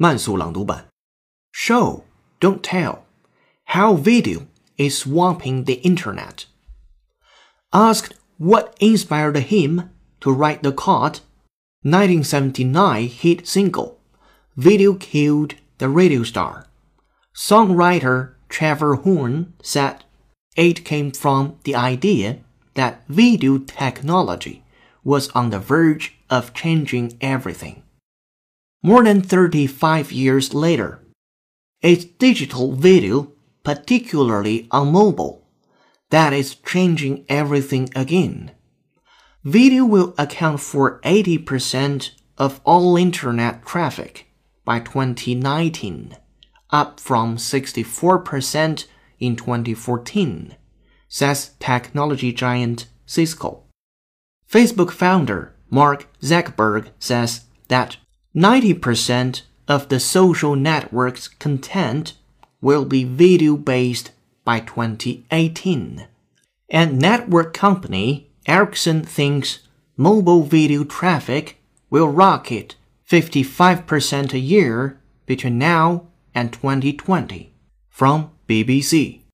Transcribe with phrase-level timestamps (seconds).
[0.00, 0.88] 慢速朗读版。
[1.52, 2.02] Show,
[2.38, 3.00] don't tell,
[3.64, 4.42] how video
[4.76, 6.44] is swamping the internet.
[7.70, 9.90] Asked what inspired him
[10.20, 11.20] to write the Caught,
[11.82, 13.98] 1979 hit single,
[14.56, 16.66] Video Killed the Radio Star.
[17.34, 20.04] Songwriter Trevor Horn said
[20.56, 22.38] it came from the idea
[22.74, 24.62] that video technology
[25.04, 27.82] was on the verge of changing everything.
[28.83, 31.03] More than 35 years later,
[31.81, 33.31] it's digital video,
[33.63, 35.47] particularly on mobile,
[36.09, 38.51] that is changing everything again.
[39.43, 44.27] Video will account for 80% of all internet traffic
[44.65, 46.17] by 2019,
[46.71, 48.85] up from 64%
[49.19, 50.55] in 2014,
[51.07, 53.63] says technology giant Cisco.
[54.49, 57.97] Facebook founder Mark Zuckerberg says that
[58.35, 62.13] 90% of the social network's content
[62.61, 64.11] will be video based
[64.45, 66.07] by 2018.
[66.69, 69.59] And network company Ericsson thinks
[69.97, 72.75] mobile video traffic will rocket
[73.07, 77.53] 55% a year between now and 2020.
[77.89, 79.20] From BBC.